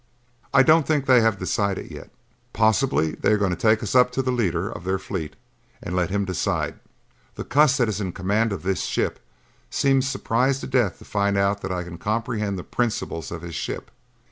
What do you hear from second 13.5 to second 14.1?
ship.